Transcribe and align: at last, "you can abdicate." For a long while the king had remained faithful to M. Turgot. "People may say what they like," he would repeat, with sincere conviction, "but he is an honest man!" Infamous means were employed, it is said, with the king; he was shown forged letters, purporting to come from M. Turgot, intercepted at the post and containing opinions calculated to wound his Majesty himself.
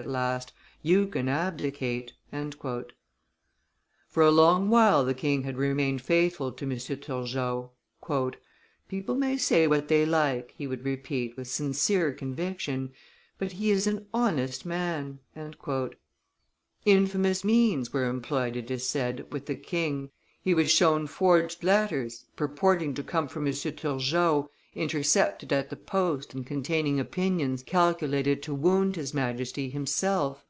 at 0.00 0.06
last, 0.06 0.50
"you 0.80 1.06
can 1.06 1.28
abdicate." 1.28 2.14
For 4.08 4.22
a 4.22 4.30
long 4.30 4.70
while 4.70 5.04
the 5.04 5.12
king 5.12 5.42
had 5.42 5.58
remained 5.58 6.00
faithful 6.00 6.52
to 6.52 6.64
M. 6.64 6.78
Turgot. 6.78 8.36
"People 8.88 9.14
may 9.14 9.36
say 9.36 9.66
what 9.66 9.88
they 9.88 10.06
like," 10.06 10.54
he 10.56 10.66
would 10.66 10.86
repeat, 10.86 11.36
with 11.36 11.48
sincere 11.48 12.14
conviction, 12.14 12.92
"but 13.36 13.52
he 13.52 13.70
is 13.70 13.86
an 13.86 14.06
honest 14.14 14.64
man!" 14.64 15.18
Infamous 16.86 17.44
means 17.44 17.92
were 17.92 18.06
employed, 18.08 18.56
it 18.56 18.70
is 18.70 18.88
said, 18.88 19.30
with 19.30 19.44
the 19.44 19.54
king; 19.54 20.08
he 20.40 20.54
was 20.54 20.70
shown 20.70 21.06
forged 21.06 21.62
letters, 21.62 22.24
purporting 22.36 22.94
to 22.94 23.02
come 23.02 23.28
from 23.28 23.46
M. 23.46 23.52
Turgot, 23.52 24.48
intercepted 24.72 25.52
at 25.52 25.68
the 25.68 25.74
post 25.74 26.32
and 26.32 26.46
containing 26.46 27.00
opinions 27.00 27.60
calculated 27.64 28.40
to 28.40 28.54
wound 28.54 28.94
his 28.94 29.12
Majesty 29.12 29.68
himself. 29.68 30.44